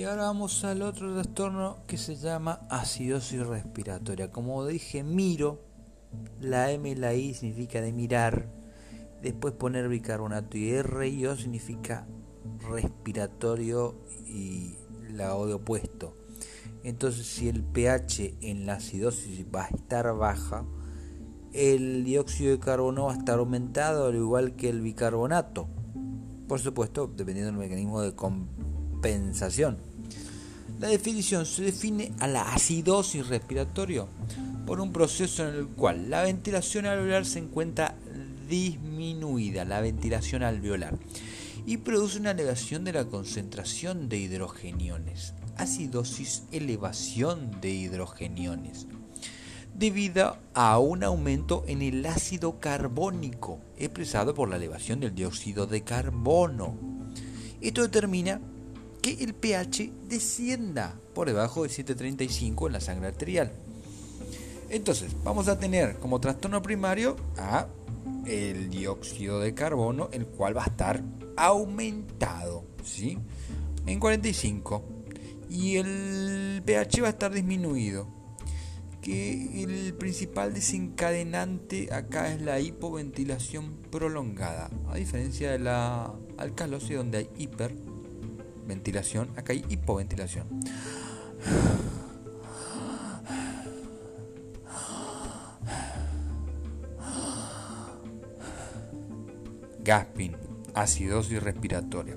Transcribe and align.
Y 0.00 0.04
ahora 0.04 0.22
vamos 0.22 0.64
al 0.64 0.80
otro 0.80 1.12
trastorno 1.12 1.84
que 1.86 1.98
se 1.98 2.16
llama 2.16 2.66
acidosis 2.70 3.46
respiratoria. 3.46 4.30
Como 4.30 4.64
dije, 4.64 5.02
miro, 5.02 5.60
la 6.40 6.72
M 6.72 6.88
y 6.88 6.94
la 6.94 7.12
I 7.12 7.34
significa 7.34 7.82
de 7.82 7.92
mirar, 7.92 8.48
después 9.20 9.52
poner 9.52 9.90
bicarbonato 9.90 10.56
y 10.56 10.70
R 10.70 11.06
y 11.06 11.26
O 11.26 11.36
significa 11.36 12.06
respiratorio 12.70 13.94
y 14.26 14.76
la 15.10 15.36
O 15.36 15.46
de 15.46 15.52
opuesto. 15.52 16.16
Entonces 16.82 17.26
si 17.26 17.50
el 17.50 17.62
pH 17.62 18.38
en 18.40 18.64
la 18.64 18.76
acidosis 18.76 19.44
va 19.54 19.64
a 19.64 19.68
estar 19.68 20.16
baja, 20.16 20.64
el 21.52 22.04
dióxido 22.04 22.52
de 22.52 22.58
carbono 22.58 23.04
va 23.04 23.12
a 23.12 23.18
estar 23.18 23.38
aumentado 23.38 24.06
al 24.06 24.14
igual 24.14 24.56
que 24.56 24.70
el 24.70 24.80
bicarbonato. 24.80 25.68
Por 26.48 26.58
supuesto, 26.58 27.06
dependiendo 27.06 27.52
del 27.52 27.60
mecanismo 27.60 28.00
de 28.00 28.14
compensación. 28.14 29.89
La 30.80 30.88
definición 30.88 31.44
se 31.44 31.62
define 31.62 32.10
a 32.20 32.26
la 32.26 32.54
acidosis 32.54 33.28
respiratoria 33.28 34.06
por 34.64 34.80
un 34.80 34.94
proceso 34.94 35.46
en 35.46 35.54
el 35.54 35.66
cual 35.66 36.08
la 36.08 36.22
ventilación 36.22 36.86
alveolar 36.86 37.26
se 37.26 37.38
encuentra 37.38 37.96
disminuida, 38.48 39.66
la 39.66 39.82
ventilación 39.82 40.42
alveolar, 40.42 40.98
y 41.66 41.76
produce 41.76 42.18
una 42.18 42.30
elevación 42.30 42.84
de 42.84 42.94
la 42.94 43.04
concentración 43.04 44.08
de 44.08 44.16
hidrogeniones. 44.20 45.34
Acidosis, 45.58 46.44
elevación 46.50 47.60
de 47.60 47.68
hidrogeniones 47.68 48.86
debido 49.74 50.36
a 50.54 50.78
un 50.78 51.04
aumento 51.04 51.64
en 51.66 51.80
el 51.82 52.04
ácido 52.04 52.58
carbónico 52.58 53.60
expresado 53.76 54.34
por 54.34 54.48
la 54.48 54.56
elevación 54.56 55.00
del 55.00 55.14
dióxido 55.14 55.66
de 55.66 55.82
carbono. 55.82 56.76
Esto 57.60 57.82
determina 57.82 58.40
que 59.00 59.22
el 59.24 59.34
pH 59.34 59.92
descienda 60.08 60.98
por 61.14 61.28
debajo 61.28 61.62
de 61.62 61.70
7.35 61.70 62.66
en 62.66 62.72
la 62.72 62.80
sangre 62.80 63.08
arterial. 63.08 63.52
Entonces, 64.68 65.16
vamos 65.24 65.48
a 65.48 65.58
tener 65.58 65.96
como 65.98 66.20
trastorno 66.20 66.62
primario 66.62 67.16
a 67.36 67.66
el 68.26 68.70
dióxido 68.70 69.40
de 69.40 69.54
carbono, 69.54 70.08
el 70.12 70.26
cual 70.26 70.56
va 70.56 70.64
a 70.64 70.66
estar 70.66 71.02
aumentado, 71.36 72.64
¿sí? 72.84 73.18
En 73.86 73.98
45. 73.98 74.84
Y 75.48 75.76
el 75.76 76.62
pH 76.64 77.02
va 77.02 77.08
a 77.08 77.10
estar 77.10 77.32
disminuido 77.32 78.06
que 79.00 79.62
el 79.64 79.94
principal 79.94 80.52
desencadenante 80.52 81.92
acá 81.92 82.32
es 82.32 82.42
la 82.42 82.60
hipoventilación 82.60 83.76
prolongada, 83.90 84.70
a 84.88 84.96
diferencia 84.96 85.50
de 85.50 85.58
la 85.58 86.14
alcalosis 86.36 86.96
donde 86.96 87.18
hay 87.18 87.30
hiperventilación, 88.70 89.30
acá 89.36 89.52
hay 89.52 89.64
hipoventilación. 89.68 90.46
Gasping, 99.82 100.36
acidosis 100.74 101.42
respiratoria, 101.42 102.16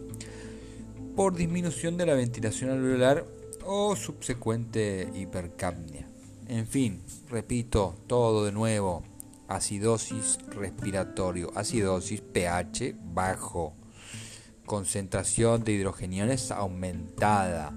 por 1.16 1.36
disminución 1.36 1.98
de 1.98 2.06
la 2.06 2.14
ventilación 2.14 2.70
alveolar 2.70 3.26
o 3.66 3.96
subsecuente 3.96 5.10
hipercapnia. 5.16 6.08
En 6.48 6.68
fin, 6.68 7.02
repito 7.30 7.96
todo 8.08 8.46
de 8.46 8.52
nuevo. 8.52 9.04
Acidosis 9.48 10.40
respiratorio, 10.50 11.52
acidosis 11.56 12.22
pH 12.22 12.96
bajo, 13.14 13.74
concentración 14.66 15.64
de 15.64 15.74
hidrogeniones 15.74 16.52
aumentada, 16.52 17.74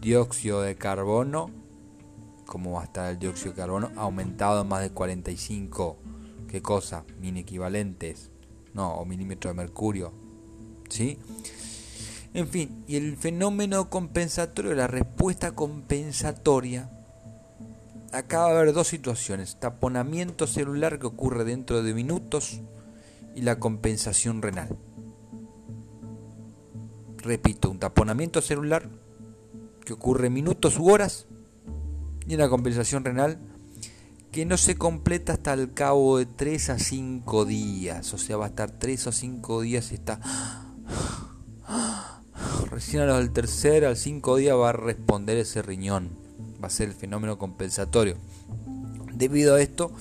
dióxido 0.00 0.62
de 0.62 0.76
carbono, 0.76 1.50
como 2.46 2.72
va 2.72 2.82
a 2.82 2.84
estar 2.84 3.10
el 3.10 3.18
dióxido 3.18 3.52
de 3.52 3.56
carbono, 3.56 3.90
aumentado 3.96 4.62
en 4.62 4.68
más 4.68 4.82
de 4.82 4.90
45, 4.90 5.96
¿qué 6.48 6.62
cosa? 6.62 7.04
Min 7.20 7.36
equivalentes, 7.36 8.30
no, 8.74 8.94
o 8.94 9.04
milímetros 9.04 9.54
de 9.54 9.62
mercurio, 9.62 10.12
¿sí? 10.88 11.18
En 12.34 12.48
fin, 12.48 12.84
y 12.86 12.96
el 12.96 13.16
fenómeno 13.16 13.88
compensatorio, 13.88 14.74
la 14.74 14.86
respuesta 14.86 15.52
compensatoria, 15.52 16.90
acá 18.12 18.40
va 18.40 18.48
a 18.48 18.50
haber 18.50 18.72
dos 18.72 18.88
situaciones, 18.88 19.58
taponamiento 19.58 20.46
celular 20.46 20.98
que 20.98 21.06
ocurre 21.06 21.44
dentro 21.44 21.82
de 21.82 21.94
minutos 21.94 22.60
y 23.34 23.42
la 23.42 23.58
compensación 23.58 24.42
renal. 24.42 24.76
Repito, 27.26 27.70
un 27.70 27.80
taponamiento 27.80 28.40
celular 28.40 28.88
que 29.84 29.92
ocurre 29.92 30.30
minutos 30.30 30.78
u 30.78 30.88
horas 30.88 31.26
y 32.28 32.36
una 32.36 32.48
compensación 32.48 33.04
renal 33.04 33.40
que 34.30 34.46
no 34.46 34.56
se 34.56 34.76
completa 34.76 35.32
hasta 35.32 35.52
el 35.52 35.74
cabo 35.74 36.18
de 36.18 36.26
3 36.26 36.70
a 36.70 36.78
5 36.78 37.44
días, 37.44 38.14
o 38.14 38.18
sea, 38.18 38.36
va 38.36 38.46
a 38.46 38.48
estar 38.48 38.70
3 38.70 39.08
o 39.08 39.12
5 39.12 39.60
días 39.60 39.92
y 39.92 39.96
está... 39.96 40.20
Recién 42.70 43.02
a 43.02 43.06
los 43.06 43.18
del 43.18 43.32
tercer, 43.32 43.84
al 43.84 43.96
5 43.96 44.36
días 44.36 44.56
va 44.56 44.70
a 44.70 44.72
responder 44.72 45.38
ese 45.38 45.62
riñón 45.62 46.26
va 46.62 46.68
a 46.68 46.70
ser 46.70 46.88
el 46.88 46.94
fenómeno 46.94 47.38
compensatorio. 47.38 48.16
Debido 49.12 49.54
a 49.54 49.60
esto, 49.60 49.92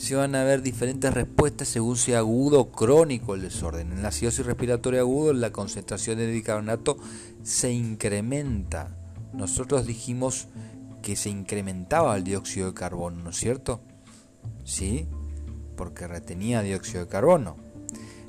se 0.00 0.16
van 0.16 0.34
a 0.34 0.44
ver 0.44 0.62
diferentes 0.62 1.12
respuestas 1.12 1.68
según 1.68 1.98
sea 1.98 2.20
agudo 2.20 2.58
o 2.58 2.72
crónico 2.72 3.34
el 3.34 3.42
desorden. 3.42 3.92
En 3.92 4.00
la 4.00 4.08
acidosis 4.08 4.46
respiratoria 4.46 5.00
agudo, 5.00 5.34
la 5.34 5.52
concentración 5.52 6.16
de 6.16 6.26
bicarbonato 6.26 6.96
se 7.42 7.70
incrementa. 7.70 8.96
Nosotros 9.34 9.86
dijimos 9.86 10.48
que 11.02 11.16
se 11.16 11.28
incrementaba 11.28 12.16
el 12.16 12.24
dióxido 12.24 12.68
de 12.68 12.74
carbono, 12.74 13.22
¿no 13.22 13.28
es 13.28 13.36
cierto? 13.36 13.82
Sí, 14.64 15.06
porque 15.76 16.08
retenía 16.08 16.62
dióxido 16.62 17.04
de 17.04 17.10
carbono. 17.10 17.56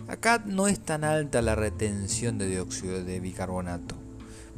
Acá 0.09 0.43
no 0.45 0.67
es 0.67 0.81
tan 0.81 1.05
alta 1.05 1.41
la 1.41 1.55
retención 1.55 2.37
de 2.37 2.47
dióxido 2.47 3.01
de 3.01 3.21
bicarbonato 3.21 4.00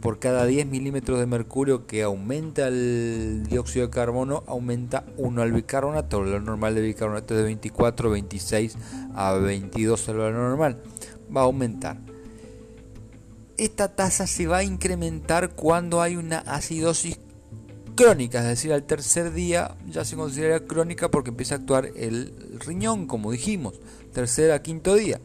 por 0.02 0.20
cada 0.20 0.46
10 0.46 0.68
milímetros 0.68 1.20
de 1.20 1.26
mercurio 1.26 1.88
que 1.88 2.04
aumenta 2.04 2.68
el 2.68 3.44
dióxido 3.50 3.88
de 3.88 3.92
carbono, 3.92 4.44
aumenta 4.48 5.06
1 5.18 5.42
al 5.42 5.52
bicarbonato. 5.52 6.20
El 6.20 6.26
valor 6.26 6.44
normal 6.44 6.76
de 6.76 6.82
bicarbonato 6.82 7.34
es 7.34 7.38
de 7.40 7.44
24, 7.44 8.10
26 8.10 8.78
a 9.16 9.34
22 9.34 10.08
el 10.10 10.18
valor 10.18 10.34
normal. 10.34 10.84
Va 11.36 11.42
a 11.42 11.46
aumentar. 11.46 11.98
Esta 13.58 13.96
tasa 13.96 14.28
se 14.28 14.48
va 14.48 14.58
a 14.58 14.64
incrementar 14.64 15.52
cuando 15.52 16.02
hay 16.02 16.16
una 16.16 16.40
acidosis 16.40 17.20
crónica, 17.96 18.40
es 18.40 18.48
decir, 18.48 18.74
al 18.74 18.84
tercer 18.84 19.32
día 19.32 19.76
ya 19.88 20.04
se 20.04 20.16
considera 20.16 20.62
crónica 20.62 21.10
porque 21.12 21.30
empieza 21.30 21.56
a 21.56 21.58
actuar 21.60 21.92
el 21.96 22.60
riñón, 22.66 23.06
como 23.06 23.32
dijimos, 23.32 23.80
tercer 24.12 24.52
a 24.52 24.62
quinto 24.62 24.96
día. 24.96 25.22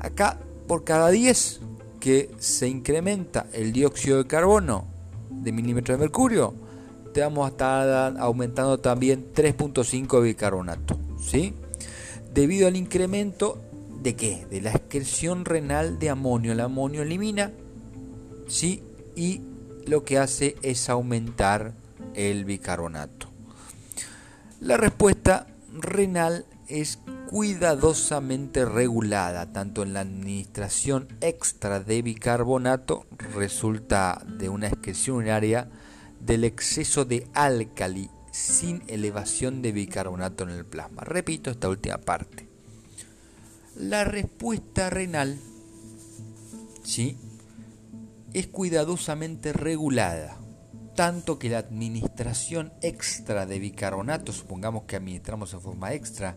Acá, 0.00 0.38
por 0.66 0.84
cada 0.84 1.10
10 1.10 1.60
que 2.06 2.30
se 2.38 2.68
incrementa 2.68 3.48
el 3.52 3.72
dióxido 3.72 4.18
de 4.18 4.28
carbono 4.28 4.86
de 5.28 5.50
milímetros 5.50 5.98
de 5.98 6.04
mercurio, 6.04 6.54
te 7.12 7.20
vamos 7.20 7.46
a 7.46 7.48
estar 7.48 8.16
aumentando 8.20 8.78
también 8.78 9.32
3.5 9.34 10.22
bicarbonato, 10.22 10.96
¿sí? 11.20 11.52
Debido 12.32 12.68
al 12.68 12.76
incremento 12.76 13.60
de 14.04 14.14
qué? 14.14 14.46
De 14.48 14.60
la 14.60 14.70
excreción 14.70 15.44
renal 15.44 15.98
de 15.98 16.10
amonio. 16.10 16.52
El 16.52 16.60
amonio 16.60 17.02
elimina, 17.02 17.50
¿sí? 18.46 18.84
Y 19.16 19.40
lo 19.84 20.04
que 20.04 20.18
hace 20.18 20.54
es 20.62 20.88
aumentar 20.88 21.72
el 22.14 22.44
bicarbonato. 22.44 23.26
La 24.60 24.76
respuesta 24.76 25.48
renal 25.72 26.46
es 26.68 27.00
cuidadosamente 27.28 28.64
regulada, 28.64 29.52
tanto 29.52 29.82
en 29.82 29.92
la 29.92 30.00
administración 30.00 31.08
extra 31.20 31.80
de 31.80 32.02
bicarbonato, 32.02 33.06
resulta 33.34 34.22
de 34.26 34.48
una 34.48 34.68
excreción 34.68 35.16
urinaria 35.16 35.68
del 36.20 36.44
exceso 36.44 37.04
de 37.04 37.26
álcali 37.34 38.10
sin 38.30 38.82
elevación 38.86 39.62
de 39.62 39.72
bicarbonato 39.72 40.44
en 40.44 40.50
el 40.50 40.64
plasma. 40.64 41.02
Repito 41.02 41.50
esta 41.50 41.68
última 41.68 41.98
parte. 41.98 42.46
La 43.76 44.04
respuesta 44.04 44.88
renal 44.88 45.38
¿sí? 46.82 47.16
es 48.32 48.46
cuidadosamente 48.46 49.52
regulada 49.52 50.38
tanto 50.96 51.38
que 51.38 51.50
la 51.50 51.58
administración 51.58 52.72
extra 52.80 53.46
de 53.46 53.58
bicarbonato, 53.60 54.32
supongamos 54.32 54.84
que 54.84 54.96
administramos 54.96 55.52
en 55.52 55.60
forma 55.60 55.92
extra, 55.92 56.34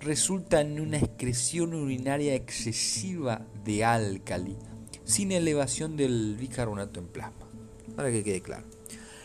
resulta 0.00 0.60
en 0.60 0.80
una 0.80 0.98
excreción 0.98 1.74
urinaria 1.74 2.34
excesiva 2.34 3.42
de 3.64 3.84
álcali, 3.84 4.56
sin 5.04 5.32
elevación 5.32 5.96
del 5.96 6.36
bicarbonato 6.38 7.00
en 7.00 7.08
plasma. 7.08 7.46
Para 7.94 8.10
que 8.10 8.24
quede 8.24 8.40
claro. 8.40 8.64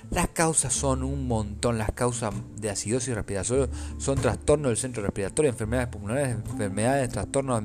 Las 0.09 0.27
causas 0.29 0.73
son 0.73 1.03
un 1.03 1.27
montón. 1.27 1.77
Las 1.77 1.91
causas 1.91 2.33
de 2.57 2.69
acidosis 2.69 3.15
respiratoria 3.15 3.69
son 3.97 4.19
trastornos 4.19 4.71
del 4.71 4.77
centro 4.77 5.03
respiratorio, 5.03 5.51
enfermedades 5.51 5.89
pulmonares, 5.89 6.35
enfermedades, 6.35 7.09
trastornos 7.09 7.59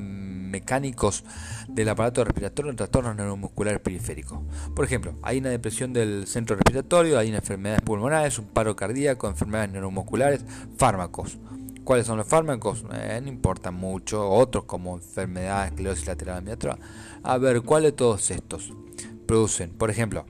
mecánicos 0.46 1.24
del 1.68 1.88
aparato 1.88 2.24
respiratorio 2.24 2.70
en 2.70 2.76
trastornos 2.76 3.16
neuromusculares 3.16 3.80
periféricos. 3.80 4.38
Por 4.74 4.84
ejemplo, 4.84 5.14
hay 5.22 5.38
una 5.38 5.50
depresión 5.50 5.92
del 5.92 6.26
centro 6.26 6.56
respiratorio, 6.56 7.18
hay 7.18 7.34
enfermedades 7.34 7.82
pulmonares, 7.82 8.38
un 8.38 8.46
paro 8.46 8.76
cardíaco, 8.76 9.28
enfermedades 9.28 9.72
neuromusculares, 9.72 10.44
fármacos. 10.76 11.38
¿Cuáles 11.86 12.06
son 12.06 12.18
los 12.18 12.26
fármacos? 12.26 12.84
Eh, 12.94 13.20
no 13.22 13.28
importa 13.28 13.70
mucho. 13.70 14.28
Otros 14.28 14.64
como 14.64 14.96
enfermedades, 14.96 15.70
esclerosis 15.70 16.08
lateral 16.08 16.38
amiotrófica. 16.38 16.84
A 17.22 17.38
ver, 17.38 17.62
¿cuáles 17.62 17.92
de 17.92 17.96
todos 17.96 18.28
estos 18.32 18.72
producen? 19.24 19.70
Por 19.70 19.88
ejemplo, 19.88 20.26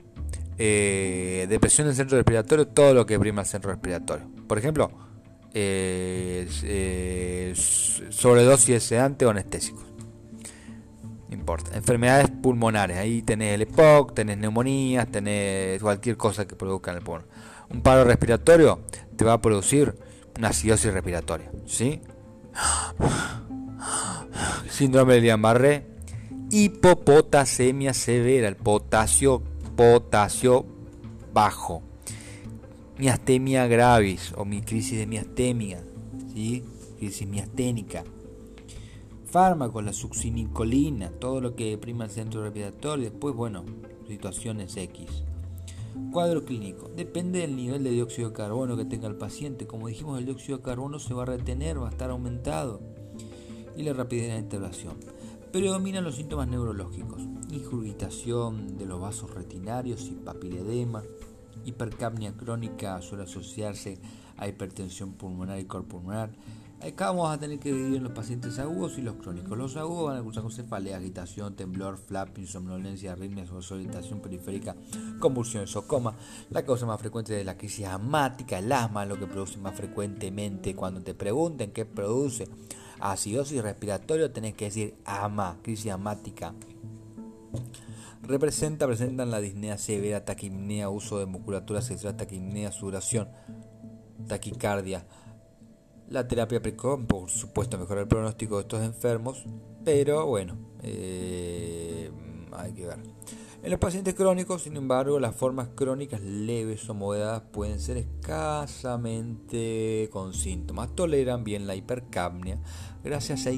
eh, 0.59 1.47
depresión 1.49 1.87
del 1.87 1.95
centro 1.95 2.15
respiratorio, 2.15 2.67
todo 2.67 2.93
lo 2.93 3.07
que 3.07 3.17
prima 3.17 3.41
el 3.41 3.47
centro 3.47 3.71
respiratorio. 3.71 4.27
Por 4.47 4.59
ejemplo, 4.59 4.91
eh, 5.55 6.47
sobredosis 7.55 8.67
de 8.67 8.79
sedante 8.79 9.25
o 9.25 9.31
anestésicos. 9.31 9.83
Enfermedades 11.73 12.29
pulmonares, 12.29 12.97
ahí 12.97 13.21
tenés 13.21 13.55
el 13.55 13.61
EPOC, 13.61 14.13
tenés 14.13 14.37
neumonías, 14.37 15.07
tenés 15.07 15.81
cualquier 15.81 16.17
cosa 16.17 16.47
que 16.47 16.55
produzca 16.55 16.91
en 16.91 16.97
el 16.97 17.03
pulmón. 17.03 17.25
Un 17.69 17.81
paro 17.81 18.03
respiratorio 18.03 18.81
te 19.15 19.25
va 19.25 19.33
a 19.33 19.41
producir 19.41 19.95
una 20.37 20.49
acidosis 20.49 20.93
respiratoria, 20.93 21.51
¿sí? 21.65 22.01
Síndrome 24.69 25.15
de 25.15 25.21
Guillain-Barré, 25.21 25.85
hipopotasemia 26.51 27.93
severa, 27.93 28.47
el 28.47 28.55
potasio 28.55 29.43
potasio 29.77 30.65
bajo, 31.33 31.83
miastemia 32.97 33.67
gravis 33.67 34.33
o 34.35 34.43
mi 34.43 34.61
crisis 34.61 34.97
de 34.97 35.05
miastemia, 35.05 35.83
¿sí? 36.33 36.63
crisis 36.97 37.27
miasténica. 37.27 38.03
Fármacos, 39.29 39.83
la 39.83 39.91
succinicolina, 39.91 41.09
todo 41.11 41.41
lo 41.41 41.55
que 41.55 41.71
deprima 41.71 42.05
el 42.05 42.11
centro 42.11 42.43
respiratorio, 42.43 43.09
después, 43.09 43.35
bueno, 43.35 43.65
situaciones 44.07 44.77
X. 44.77 45.23
Cuadro 46.13 46.45
clínico. 46.45 46.89
Depende 46.95 47.39
del 47.39 47.55
nivel 47.55 47.83
de 47.83 47.89
dióxido 47.89 48.29
de 48.29 48.35
carbono 48.35 48.77
que 48.77 48.85
tenga 48.85 49.07
el 49.07 49.15
paciente. 49.15 49.67
Como 49.67 49.89
dijimos, 49.89 50.17
el 50.17 50.25
dióxido 50.25 50.59
de 50.59 50.63
carbono 50.63 50.97
se 50.99 51.13
va 51.13 51.23
a 51.23 51.25
retener, 51.25 51.81
va 51.81 51.87
a 51.87 51.91
estar 51.91 52.09
aumentado. 52.09 52.79
Y 53.75 53.83
la 53.83 53.93
rapidez 53.93 54.27
de 54.27 54.33
la 54.33 54.39
intervención. 54.39 54.95
Predominan 55.51 56.05
los 56.05 56.15
síntomas 56.15 56.47
neurológicos, 56.47 57.21
ingurgitación 57.51 58.77
de 58.77 58.85
los 58.85 59.01
vasos 59.01 59.33
retinarios 59.33 60.07
y 60.07 60.11
papiledema, 60.11 61.03
hipercapnia 61.65 62.31
crónica 62.37 63.01
suele 63.01 63.25
asociarse 63.25 63.99
a 64.37 64.47
hipertensión 64.47 65.13
pulmonar 65.13 65.59
y 65.59 65.65
corpulmonar. 65.65 66.31
Acá 66.79 67.07
vamos 67.07 67.31
a 67.31 67.39
tener 67.39 67.57
que 67.57 67.73
dividir 67.73 67.97
en 67.97 68.03
los 68.03 68.11
pacientes 68.11 68.59
agudos 68.59 68.99
y 68.99 69.01
los 69.01 69.15
crónicos. 69.15 69.57
Los 69.57 69.75
agudos 69.77 70.05
van 70.05 70.17
a 70.17 70.21
cursar 70.21 70.43
con 70.43 70.51
cefalea, 70.51 70.97
agitación, 70.97 71.55
temblor, 71.55 71.97
flapping, 71.97 72.45
somnolencia, 72.45 73.13
arritmias, 73.13 73.49
orientación 73.51 74.19
periférica, 74.19 74.75
convulsiones 75.19 75.75
o 75.75 75.87
coma. 75.87 76.13
La 76.51 76.63
causa 76.63 76.85
más 76.85 76.99
frecuente 76.99 77.39
es 77.39 77.45
la 77.45 77.57
crisis 77.57 77.87
asmática, 77.87 78.59
el 78.59 78.71
asma, 78.71 79.07
lo 79.07 79.17
que 79.17 79.25
produce 79.25 79.57
más 79.57 79.75
frecuentemente. 79.75 80.75
Cuando 80.75 81.01
te 81.01 81.15
pregunten 81.15 81.71
qué 81.71 81.85
produce 81.85 82.47
acidosis 82.99 83.63
respiratoria, 83.63 84.31
tenés 84.31 84.53
que 84.53 84.65
decir 84.65 84.95
AMA, 85.03 85.57
crisis 85.63 85.91
asmática. 85.91 86.53
Representa, 88.21 88.85
presentan 88.85 89.31
la 89.31 89.41
disnea 89.41 89.79
severa, 89.79 90.25
taquimnea, 90.25 90.89
uso 90.89 91.17
de 91.17 91.25
musculatura 91.25 91.81
sexual, 91.81 92.15
taquimnea, 92.15 92.71
sudoración, 92.71 93.29
taquicardia. 94.27 95.05
La 96.09 96.27
terapia 96.27 96.61
precoz, 96.61 97.01
por 97.05 97.29
supuesto, 97.29 97.77
mejora 97.77 98.01
el 98.01 98.07
pronóstico 98.07 98.55
de 98.55 98.61
estos 98.61 98.81
enfermos, 98.81 99.43
pero 99.83 100.25
bueno, 100.25 100.57
eh, 100.81 102.09
hay 102.53 102.73
que 102.73 102.87
ver. 102.87 102.97
En 103.63 103.71
los 103.71 103.79
pacientes 103.79 104.13
crónicos, 104.13 104.61
sin 104.63 104.77
embargo, 104.77 105.19
las 105.19 105.35
formas 105.35 105.67
crónicas 105.75 106.21
leves 106.21 106.87
o 106.89 106.93
moderadas 106.93 107.41
pueden 107.51 107.81
ser 107.81 107.97
escasamente 107.97 110.07
con 110.11 110.33
síntomas. 110.33 110.95
Toleran 110.95 111.43
bien 111.43 111.67
la 111.67 111.75
hipercapnia 111.75 112.61
gracias 113.03 113.47
a 113.47 113.51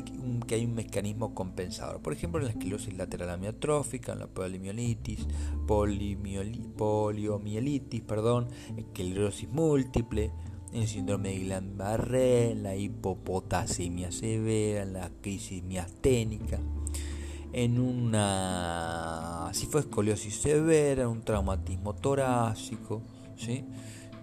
que 0.47 0.55
hay 0.55 0.65
un 0.65 0.73
mecanismo 0.73 1.35
compensador. 1.35 2.01
Por 2.01 2.13
ejemplo, 2.13 2.39
en 2.39 2.45
la 2.45 2.53
esclerosis 2.53 2.97
lateral 2.97 3.29
amiotrófica, 3.29 4.13
en 4.13 4.19
la 4.19 4.27
poliomielitis, 4.27 5.27
poliomielitis, 5.67 8.01
perdón, 8.01 8.47
esclerosis 8.77 9.49
múltiple, 9.49 10.31
el 10.73 10.87
síndrome 10.87 11.29
de 11.29 11.35
Guillain-Barré, 11.35 12.55
la 12.55 12.75
hipopotasemia 12.75 14.11
severa, 14.11 14.85
la 14.85 15.09
crisis 15.21 15.63
miasténica 15.63 16.59
en 17.51 17.79
una, 17.79 19.49
si 19.53 19.65
fue 19.65 19.81
escoliosis 19.81 20.35
severa, 20.35 21.07
un 21.07 21.21
traumatismo 21.21 21.95
torácico, 21.95 23.01
¿sí? 23.35 23.65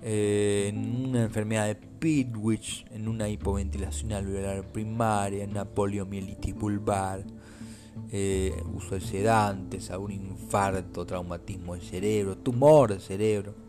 Eh, 0.03 0.67
en 0.69 1.07
una 1.07 1.25
enfermedad 1.25 1.67
de 1.67 1.75
Pitwich, 1.75 2.87
en 2.93 3.09
una 3.09 3.29
hipoventilación 3.29 4.13
alveolar 4.13 4.65
primaria, 4.71 5.43
en 5.43 5.51
una 5.51 5.65
poliomielitis 5.65 6.55
vulvar, 6.55 7.25
eh, 8.13 8.55
uso 8.75 8.95
de 8.95 9.01
sedantes, 9.01 9.91
a 9.91 9.99
un 9.99 10.13
infarto, 10.13 11.05
traumatismo 11.05 11.75
del 11.75 11.83
cerebro, 11.83 12.37
tumor 12.37 12.91
del 12.91 13.01
cerebro. 13.01 13.66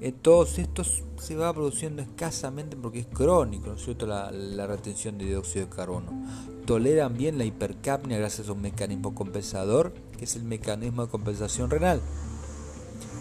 En 0.00 0.12
todos 0.12 0.58
estos 0.58 1.04
se 1.18 1.36
va 1.36 1.52
produciendo 1.52 2.02
escasamente 2.02 2.76
porque 2.76 3.00
es 3.00 3.06
crónico, 3.06 3.68
¿no 3.68 3.74
es 3.76 4.02
la, 4.02 4.66
retención 4.66 5.18
de 5.18 5.26
dióxido 5.26 5.66
de 5.66 5.74
carbono 5.74 6.10
toleran 6.64 7.16
bien 7.16 7.38
la 7.38 7.44
hipercapnia 7.44 8.18
gracias 8.18 8.48
a 8.48 8.52
un 8.52 8.62
mecanismo 8.62 9.14
compensador, 9.14 9.92
que 10.16 10.24
es 10.24 10.36
el 10.36 10.44
mecanismo 10.44 11.04
de 11.04 11.10
compensación 11.10 11.70
renal, 11.70 12.00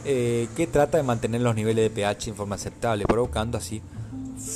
eh, 0.05 0.47
que 0.55 0.67
trata 0.67 0.97
de 0.97 1.03
mantener 1.03 1.41
los 1.41 1.55
niveles 1.55 1.83
de 1.83 1.89
pH 1.89 2.29
en 2.29 2.35
forma 2.35 2.55
aceptable, 2.55 3.05
provocando 3.05 3.57
así 3.57 3.81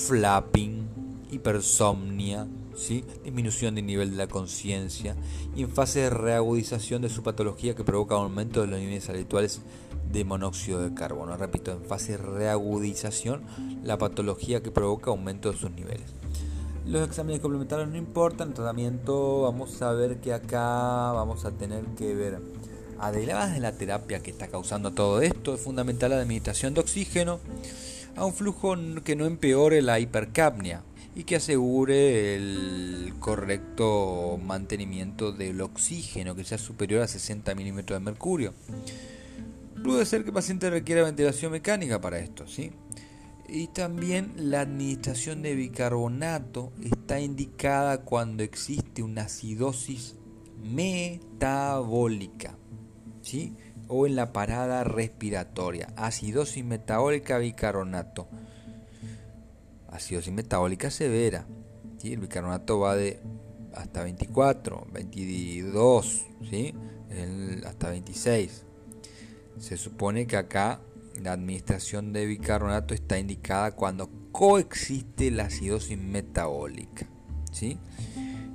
flapping, 0.08 0.88
hipersomnia, 1.32 2.48
¿sí? 2.76 3.04
disminución 3.24 3.76
del 3.76 3.86
nivel 3.86 4.12
de 4.12 4.18
la 4.18 4.28
conciencia 4.28 5.16
y 5.56 5.64
en 5.64 5.70
fase 5.70 6.02
de 6.02 6.10
reagudización 6.10 7.02
de 7.02 7.10
su 7.10 7.24
patología 7.24 7.76
que 7.76 7.84
provoca 7.84 8.16
aumento 8.16 8.62
de 8.62 8.68
los 8.68 8.80
niveles 8.80 9.10
habituales 9.10 9.62
de 10.12 10.24
monóxido 10.24 10.82
de 10.82 10.94
carbono. 10.94 11.38
Repito, 11.38 11.72
en 11.72 11.84
fase 11.84 12.14
de 12.14 12.18
reagudización, 12.18 13.42
la 13.84 13.98
patología 13.98 14.62
que 14.62 14.72
provoca 14.72 15.12
aumento 15.12 15.52
de 15.52 15.58
sus 15.58 15.72
niveles. 15.72 16.14
Los 16.86 17.06
exámenes 17.06 17.42
complementarios 17.42 17.90
no 17.90 17.98
importan, 17.98 18.50
el 18.50 18.54
tratamiento 18.54 19.42
vamos 19.42 19.82
a 19.82 19.92
ver 19.92 20.22
que 20.22 20.34
acá 20.34 21.12
vamos 21.12 21.44
a 21.44 21.52
tener 21.52 21.84
que 21.98 22.16
ver, 22.16 22.40
además 22.98 23.54
de 23.54 23.60
la 23.60 23.74
terapia 23.74 24.24
que 24.24 24.32
está 24.32 24.48
causando 24.48 24.92
todo 24.92 25.22
esto, 25.22 25.56
es 25.56 25.62
fundamental 25.62 26.12
la 26.12 26.22
administración 26.22 26.74
de 26.74 26.80
oxígeno 26.80 27.40
a 28.16 28.24
un 28.24 28.34
flujo 28.34 28.74
que 29.04 29.18
no 29.18 29.26
empeore 29.26 29.82
la 29.82 30.00
hipercapnia 30.00 30.82
y 31.14 31.24
que 31.24 31.36
asegure 31.36 32.36
el 32.36 33.14
correcto 33.20 34.40
mantenimiento 34.42 35.32
del 35.34 35.60
oxígeno 35.62 36.36
que 36.36 36.44
sea 36.44 36.58
superior 36.58 37.02
a 37.02 37.08
60 37.08 37.54
milímetros 37.56 38.00
de 38.00 38.06
mercurio. 38.06 38.54
Puede 39.84 40.06
ser 40.06 40.24
que 40.24 40.30
el 40.30 40.34
paciente 40.34 40.70
requiera 40.70 41.04
ventilación 41.04 41.52
mecánica 41.52 42.02
para 42.02 42.20
esto, 42.20 42.48
¿sí? 42.48 42.72
Y 43.48 43.68
también 43.68 44.34
la 44.36 44.62
administración 44.62 45.42
de 45.42 45.56
bicarbonato 45.56 46.74
está 46.84 47.20
indicada 47.20 48.04
cuando 48.04 48.44
existe 48.44 49.04
una 49.04 49.24
acidosis 49.24 50.16
metabólica, 50.64 52.58
¿sí? 53.22 53.56
O 53.88 54.06
en 54.06 54.18
la 54.18 54.34
parada 54.34 54.84
respiratoria. 54.84 55.94
Acidosis 55.96 56.66
metabólica 56.66 57.38
bicarbonato. 57.38 58.28
Acidosis 59.90 60.34
metabólica 60.34 60.92
severa. 60.92 61.48
¿sí? 62.00 62.14
El 62.14 62.20
bicarbonato 62.20 62.80
va 62.80 62.96
de 62.98 63.22
hasta 63.74 64.04
24, 64.04 64.88
22, 64.92 66.26
¿sí? 66.50 66.74
hasta 67.66 67.90
26. 67.92 68.67
Se 69.60 69.78
supone 69.78 70.28
que 70.28 70.38
acá 70.38 70.82
la 71.22 71.34
administración 71.34 72.14
de 72.14 72.26
bicarbonato 72.26 72.94
está 72.94 73.18
indicada 73.18 73.72
cuando 73.72 74.10
coexiste 74.32 75.32
la 75.32 75.46
acidosis 75.46 75.98
metabólica. 75.98 77.08
¿sí? 77.52 77.78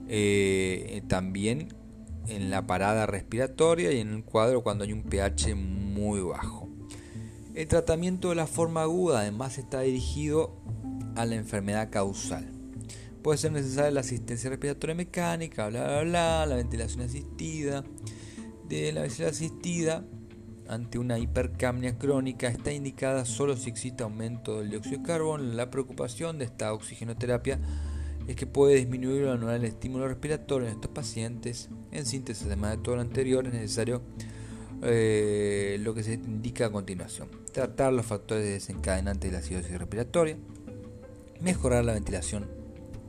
Eh, 0.09 1.03
también 1.09 1.75
en 2.29 2.51
la 2.51 2.67
parada 2.67 3.07
respiratoria 3.07 3.93
y 3.93 3.99
en 3.99 4.13
el 4.13 4.25
cuadro 4.25 4.63
cuando 4.63 4.85
hay 4.85 4.93
un 4.93 5.03
pH 5.03 5.55
muy 5.55 6.21
bajo. 6.21 6.69
El 7.55 7.67
tratamiento 7.67 8.31
de 8.31 8.37
la 8.37 8.47
forma 8.47 8.83
aguda 8.83 9.21
además 9.21 9.59
está 9.59 9.81
dirigido 9.81 10.57
a 11.17 11.27
la 11.27 11.35
enfermedad 11.35 11.91
causal. 11.91 12.49
Puede 13.23 13.39
ser 13.39 13.53
necesaria 13.53 13.91
la 13.91 14.01
asistencia 14.01 14.51
respiratoria 14.51 14.95
mecánica, 14.95 15.69
bla 15.69 15.85
bla 15.85 16.03
bla, 16.03 16.47
la 16.47 16.57
ventilación 16.57 17.03
asistida. 17.03 17.85
De 18.69 18.93
la 18.93 19.03
ventilación 19.03 19.29
asistida 19.29 20.05
ante 20.73 20.99
una 20.99 21.19
hipercapnia 21.19 21.99
crónica 21.99 22.49
está 22.49 22.73
indicada 22.73 23.27
solo 23.27 23.57
si 23.57 23.69
existe 23.69 24.03
aumento 24.03 24.59
del 24.59 24.71
dióxido 24.71 24.99
de 24.99 25.07
carbono. 25.07 25.45
La 25.45 25.71
preocupación 25.71 26.39
de 26.39 26.47
esta 26.47 26.73
oxigenoterapia 26.73 27.61
es 28.27 28.37
que 28.37 28.47
puede 28.47 28.77
disminuir 28.77 29.25
o 29.25 29.33
anular 29.33 29.57
el 29.57 29.65
estímulo 29.65 30.09
respiratorio 30.09 30.69
en 30.69 30.75
estos 30.75 30.91
pacientes. 30.91 31.69
En 31.91 32.07
síntesis, 32.07 32.47
además 32.47 32.77
de 32.77 32.83
todo 32.83 32.97
lo 32.97 33.03
anterior, 33.03 33.47
es 33.47 33.53
necesario 33.53 34.01
eh, 34.83 35.77
lo 35.81 35.93
que 35.93 36.03
se 36.03 36.15
indica 36.15 36.67
a 36.67 36.71
continuación. 36.71 37.29
Tratar 37.53 37.93
los 37.93 38.07
factores 38.07 38.45
desencadenantes 38.45 39.31
de 39.31 39.37
la 39.37 39.45
acidosis 39.45 39.79
respiratoria, 39.79 40.39
mejorar 41.41 41.85
la 41.85 41.93
ventilación 41.93 42.49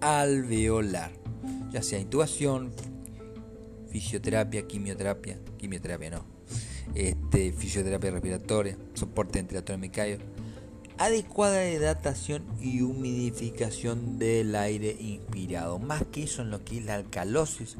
alveolar, 0.02 1.12
ya 1.72 1.82
sea 1.82 1.98
intubación, 1.98 2.74
fisioterapia, 3.90 4.68
quimioterapia, 4.68 5.40
quimioterapia 5.58 6.10
no, 6.10 6.33
este, 6.96 7.52
fisioterapia 7.52 8.12
respiratoria, 8.12 8.78
soporte 8.94 9.40
ventilatorio 9.40 9.80
mecayo, 9.80 10.18
adecuada 10.98 11.70
hidratación 11.70 12.44
y 12.62 12.82
humidificación 12.82 14.20
del 14.20 14.56
aire 14.56 14.96
inspirado. 15.00 15.80
Más 15.80 16.04
que 16.12 16.24
eso 16.24 16.42
en 16.42 16.52
lo 16.52 16.64
que 16.64 16.78
es 16.78 16.86
la 16.86 16.96
alcalosis, 16.96 17.78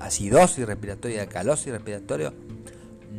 acidosis 0.00 0.66
respiratoria 0.66 1.22
alcalosis 1.22 1.72
respiratoria, 1.72 2.32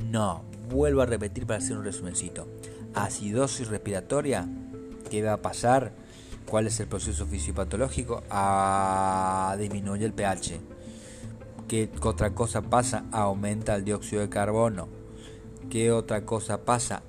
no. 0.09 0.43
Vuelvo 0.69 1.01
a 1.01 1.05
repetir 1.05 1.45
para 1.45 1.59
hacer 1.59 1.77
un 1.77 1.83
resumencito. 1.83 2.47
Acidosis 2.93 3.67
respiratoria, 3.67 4.47
¿qué 5.09 5.21
va 5.21 5.33
a 5.33 5.41
pasar? 5.41 5.91
¿Cuál 6.47 6.67
es 6.67 6.79
el 6.79 6.87
proceso 6.87 7.25
fisiopatológico? 7.25 8.23
A 8.29 9.55
disminuir 9.59 10.03
el 10.03 10.13
pH. 10.13 10.59
¿Qué 11.67 11.89
otra 12.01 12.35
cosa 12.35 12.61
pasa? 12.61 13.05
Aumenta 13.11 13.75
el 13.75 13.85
dióxido 13.85 14.21
de 14.21 14.29
carbono. 14.29 14.87
¿Qué 15.69 15.91
otra 15.91 16.25
cosa 16.25 16.65
pasa? 16.65 17.03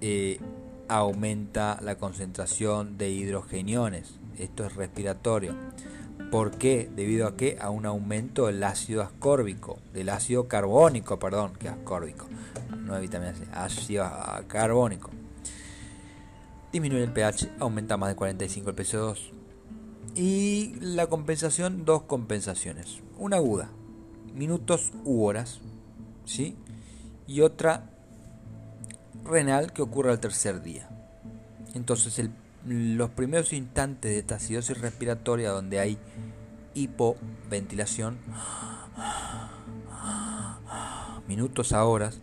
Eh, 0.00 0.40
aumenta 0.88 1.78
la 1.82 1.96
concentración 1.96 2.96
de 2.98 3.10
hidrogeniones. 3.10 4.18
Esto 4.38 4.64
es 4.64 4.74
respiratorio. 4.76 5.54
¿Por 6.30 6.52
qué? 6.52 6.90
Debido 6.94 7.28
a 7.28 7.36
que 7.36 7.58
a 7.60 7.70
un 7.70 7.86
aumento 7.86 8.46
del 8.46 8.64
ácido 8.64 9.02
ascórbico, 9.02 9.78
del 9.92 10.08
ácido 10.08 10.48
carbónico, 10.48 11.18
perdón, 11.18 11.52
que 11.58 11.68
ascórbico, 11.68 12.26
no 12.76 12.98
vitamina 13.00 13.34
C, 13.34 13.44
ácido 13.52 14.10
carbónico. 14.48 15.10
Disminuye 16.72 17.04
el 17.04 17.12
pH, 17.12 17.52
aumenta 17.60 17.96
más 17.96 18.08
de 18.08 18.16
45 18.16 18.70
el 18.70 18.76
PCO2. 18.76 19.18
Y 20.14 20.74
la 20.80 21.06
compensación, 21.06 21.84
dos 21.84 22.02
compensaciones. 22.02 23.02
Una 23.18 23.36
aguda, 23.36 23.70
minutos 24.34 24.92
u 25.04 25.24
horas, 25.24 25.60
¿sí? 26.26 26.56
Y 27.26 27.40
otra 27.40 27.90
renal 29.24 29.72
que 29.72 29.82
ocurre 29.82 30.10
al 30.10 30.20
tercer 30.20 30.62
día. 30.62 30.88
Entonces, 31.74 32.28
los 32.66 33.10
primeros 33.10 33.52
instantes 33.52 34.10
de 34.10 34.18
esta 34.18 34.36
acidosis 34.36 34.80
respiratoria 34.80 35.50
donde 35.50 35.80
hay 35.80 35.98
hipoventilación, 36.74 38.18
minutos 41.26 41.72
a 41.72 41.84
horas, 41.84 42.20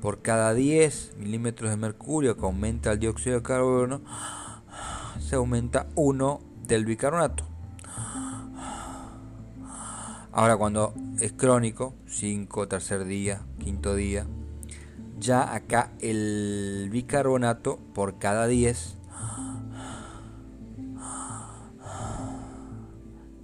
por 0.00 0.22
cada 0.22 0.54
10 0.54 1.16
milímetros 1.18 1.70
de 1.70 1.76
mercurio 1.76 2.36
que 2.36 2.44
aumenta 2.44 2.92
el 2.92 2.98
dióxido 2.98 3.36
de 3.36 3.42
carbono, 3.42 4.02
se 5.20 5.36
aumenta 5.36 5.86
1 5.96 6.40
del 6.66 6.84
bicarbonato. 6.84 7.51
Ahora 10.34 10.56
cuando 10.56 10.94
es 11.20 11.32
crónico, 11.32 11.94
5, 12.06 12.66
tercer 12.66 13.04
día, 13.04 13.42
quinto 13.58 13.94
día, 13.94 14.26
ya 15.18 15.54
acá 15.54 15.92
el 16.00 16.88
bicarbonato 16.90 17.78
por 17.92 18.18
cada 18.18 18.46
10 18.46 18.96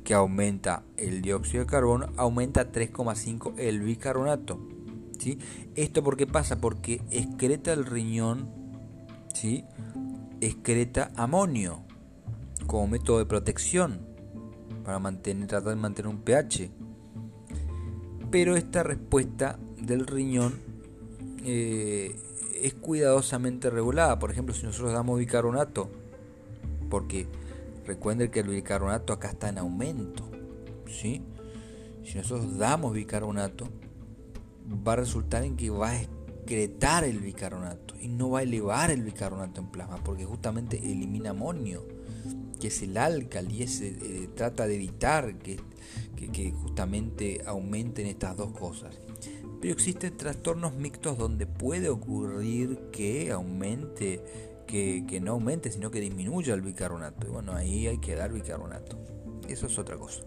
que 0.03 0.15
aumenta 0.15 0.83
el 0.97 1.21
dióxido 1.21 1.65
de 1.65 1.71
carbono, 1.71 2.09
aumenta 2.17 2.73
3,5 2.73 3.53
el 3.59 3.81
bicarbonato. 3.81 4.59
¿sí? 5.19 5.39
¿Esto 5.75 6.03
por 6.03 6.17
qué 6.17 6.27
pasa? 6.27 6.59
Porque 6.59 7.03
excreta 7.11 7.75
el 7.75 7.85
riñón, 7.85 8.49
¿sí? 9.35 9.67
excreta 10.41 11.11
amonio 11.17 11.83
como 12.67 12.87
método 12.87 13.19
de 13.19 13.27
protección 13.27 14.08
para 14.89 15.01
mantener, 15.01 15.47
tratar 15.47 15.75
de 15.75 15.77
mantener 15.77 16.09
un 16.09 16.23
pH. 16.23 16.71
Pero 18.31 18.57
esta 18.57 18.83
respuesta 18.83 19.59
del 19.77 20.07
riñón 20.07 20.55
eh, 21.45 22.17
es 22.63 22.73
cuidadosamente 22.73 23.69
regulada. 23.69 24.19
Por 24.19 24.31
ejemplo, 24.31 24.55
si 24.55 24.65
nosotros 24.65 24.95
damos 24.95 25.19
bicarbonato, 25.19 25.91
porque 26.89 27.27
recuerden 27.85 28.31
que 28.31 28.41
el 28.41 28.49
bicarbonato 28.49 29.13
acá 29.13 29.29
está 29.29 29.51
en 29.51 29.59
aumento, 29.59 30.27
¿sí? 30.87 31.21
Si 32.03 32.17
nosotros 32.17 32.57
damos 32.57 32.95
bicarbonato, 32.95 33.69
va 34.89 34.95
a 34.95 34.97
resultar 34.97 35.45
en 35.45 35.55
que 35.55 35.69
va 35.69 35.91
a 35.91 36.01
excretar 36.01 37.05
el 37.05 37.19
bicarbonato 37.19 37.95
y 38.01 38.09
no 38.09 38.31
va 38.31 38.39
a 38.39 38.43
elevar 38.43 38.91
el 38.91 39.03
bicarbonato 39.03 39.61
en 39.61 39.67
plasma, 39.67 39.99
porque 40.03 40.25
justamente 40.25 40.79
elimina 40.79 41.29
amonio, 41.29 41.87
que 42.59 42.69
es 42.69 42.83
el 42.83 42.97
álcali, 42.97 43.63
eh, 43.63 44.29
trata 44.35 44.67
de 44.67 44.75
evitar 44.75 45.39
que, 45.39 45.59
que 46.17 46.51
justamente 46.53 47.43
aumenten 47.47 48.07
estas 48.07 48.37
dos 48.37 48.53
cosas. 48.53 48.99
Pero 49.61 49.73
existen 49.73 50.17
trastornos 50.17 50.75
mixtos 50.75 51.19
donde 51.19 51.47
puede 51.47 51.89
ocurrir 51.89 52.79
que 52.93 53.33
aumente, 53.33 54.23
que, 54.67 55.21
no 55.21 55.33
aumente, 55.33 55.73
sino 55.73 55.91
que 55.91 56.01
disminuya 56.01 56.55
el 56.55 56.61
bicarbonato. 56.61 57.27
Y 57.27 57.31
bueno, 57.31 57.55
ahí 57.55 57.87
hay 57.89 57.99
que 57.99 58.15
dar 58.15 58.33
bicarbonato. 58.33 58.99
Eso 59.49 59.67
es 59.67 59.79
otra 59.79 59.97
cosa. 59.97 60.23